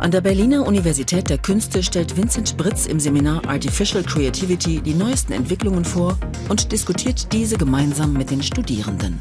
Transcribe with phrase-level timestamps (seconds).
[0.00, 5.34] An der Berliner Universität der Künste stellt Vincent Britz im Seminar Artificial Creativity die neuesten
[5.34, 6.16] Entwicklungen vor
[6.48, 9.18] und diskutiert diese gemeinsam mit den Studierenden.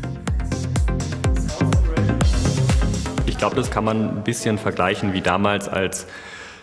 [3.25, 6.07] Ich glaube, das kann man ein bisschen vergleichen wie damals, als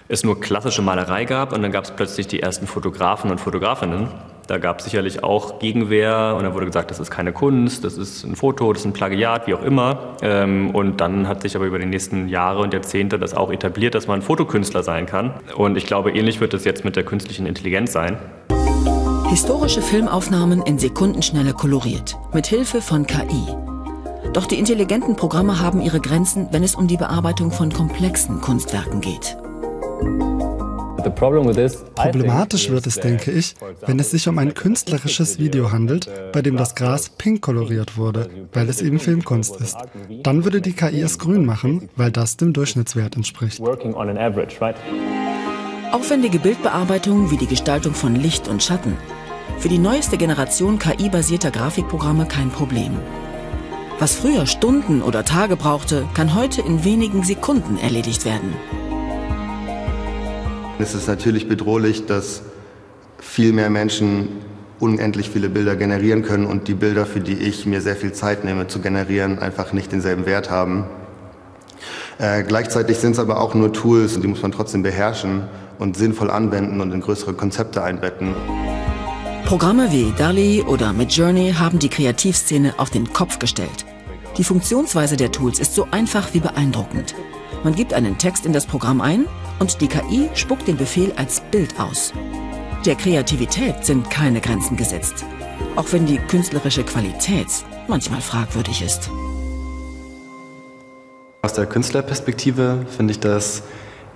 [0.08, 4.08] es nur klassische Malerei gab und dann gab es plötzlich die ersten Fotografen und Fotografinnen.
[4.46, 7.98] Da gab es sicherlich auch Gegenwehr und da wurde gesagt, das ist keine Kunst, das
[7.98, 10.16] ist ein Foto, das ist ein Plagiat, wie auch immer.
[10.22, 13.94] Ähm, und dann hat sich aber über die nächsten Jahre und Jahrzehnte das auch etabliert,
[13.94, 15.34] dass man Fotokünstler sein kann.
[15.56, 18.18] Und ich glaube, ähnlich wird es jetzt mit der künstlichen Intelligenz sein.
[19.28, 23.56] Historische Filmaufnahmen in Sekundenschnelle koloriert, mit Hilfe von KI.
[24.32, 29.00] Doch die intelligenten Programme haben ihre Grenzen, wenn es um die Bearbeitung von komplexen Kunstwerken
[29.00, 29.36] geht.
[31.10, 33.54] Problematisch wird es, denke ich,
[33.86, 38.28] wenn es sich um ein künstlerisches Video handelt, bei dem das Gras pink koloriert wurde,
[38.52, 39.76] weil es eben Filmkunst ist.
[40.22, 43.60] Dann würde die KI es grün machen, weil das dem Durchschnittswert entspricht.
[45.92, 48.96] Aufwendige Bildbearbeitung wie die Gestaltung von Licht und Schatten.
[49.58, 52.98] Für die neueste Generation KI-basierter Grafikprogramme kein Problem.
[53.98, 58.54] Was früher Stunden oder Tage brauchte, kann heute in wenigen Sekunden erledigt werden.
[60.78, 62.42] Es ist natürlich bedrohlich, dass
[63.18, 64.28] viel mehr Menschen
[64.78, 68.44] unendlich viele Bilder generieren können und die Bilder, für die ich mir sehr viel Zeit
[68.44, 70.84] nehme zu generieren, einfach nicht denselben Wert haben.
[72.18, 75.44] Äh, gleichzeitig sind es aber auch nur Tools, die muss man trotzdem beherrschen
[75.78, 78.34] und sinnvoll anwenden und in größere Konzepte einbetten.
[79.46, 83.86] Programme wie DALI oder Midjourney haben die Kreativszene auf den Kopf gestellt.
[84.36, 87.14] Die Funktionsweise der Tools ist so einfach wie beeindruckend.
[87.66, 89.26] Man gibt einen Text in das Programm ein
[89.58, 92.12] und die KI spuckt den Befehl als Bild aus.
[92.84, 95.24] Der Kreativität sind keine Grenzen gesetzt,
[95.74, 97.48] auch wenn die künstlerische Qualität
[97.88, 99.10] manchmal fragwürdig ist.
[101.42, 103.64] Aus der Künstlerperspektive finde ich das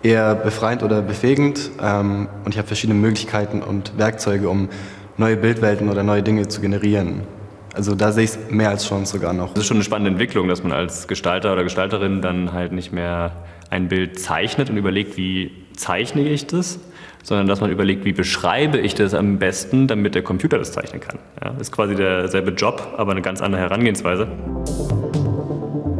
[0.05, 4.69] eher befreiend oder befähigend ähm, und ich habe verschiedene Möglichkeiten und Werkzeuge, um
[5.17, 7.23] neue Bildwelten oder neue Dinge zu generieren.
[7.75, 9.51] Also da sehe ich es mehr als Chance sogar noch.
[9.51, 12.93] Das ist schon eine spannende Entwicklung, dass man als Gestalter oder Gestalterin dann halt nicht
[12.93, 13.33] mehr
[13.71, 16.81] ein Bild zeichnet und überlegt, wie zeichne ich das,
[17.23, 21.01] sondern dass man überlegt, wie beschreibe ich das am besten, damit der Computer das zeichnen
[21.01, 21.19] kann.
[21.43, 24.27] Ja, ist quasi derselbe Job, aber eine ganz andere Herangehensweise.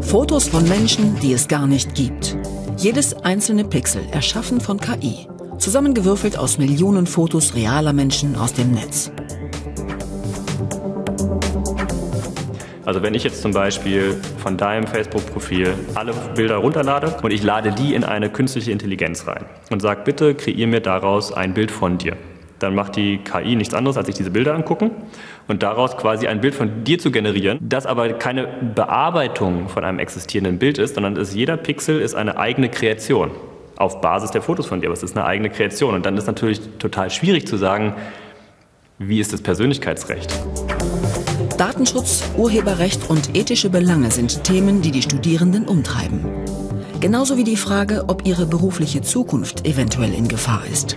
[0.01, 2.37] Fotos von Menschen, die es gar nicht gibt.
[2.77, 9.13] Jedes einzelne Pixel erschaffen von KI, zusammengewürfelt aus Millionen Fotos realer Menschen aus dem Netz.
[12.91, 17.71] Also wenn ich jetzt zum Beispiel von deinem Facebook-Profil alle Bilder runterlade und ich lade
[17.71, 21.99] die in eine künstliche Intelligenz rein und sage, bitte kreier mir daraus ein Bild von
[21.99, 22.17] dir.
[22.59, 24.91] Dann macht die KI nichts anderes, als sich diese Bilder angucken
[25.47, 30.01] und daraus quasi ein Bild von dir zu generieren, das aber keine Bearbeitung von einem
[30.01, 33.31] existierenden Bild ist, sondern ist, jeder Pixel ist eine eigene Kreation
[33.77, 35.95] auf Basis der Fotos von dir, aber es ist eine eigene Kreation.
[35.95, 37.95] Und dann ist natürlich total schwierig zu sagen,
[38.99, 40.29] wie ist das Persönlichkeitsrecht?
[41.61, 46.25] Datenschutz, Urheberrecht und ethische Belange sind Themen, die die Studierenden umtreiben.
[47.01, 50.97] Genauso wie die Frage, ob ihre berufliche Zukunft eventuell in Gefahr ist.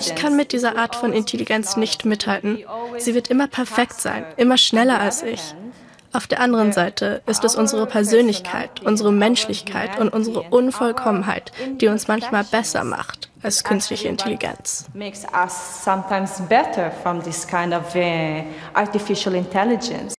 [0.00, 2.64] Ich kann mit dieser Art von Intelligenz nicht mithalten.
[2.96, 5.42] Sie wird immer perfekt sein, immer schneller als ich.
[6.14, 12.08] Auf der anderen Seite ist es unsere Persönlichkeit, unsere Menschlichkeit und unsere Unvollkommenheit, die uns
[12.08, 14.86] manchmal besser macht als künstliche Intelligenz.
[14.94, 18.42] Makes us sometimes better from this kind of uh,
[18.74, 20.17] artificial intelligence.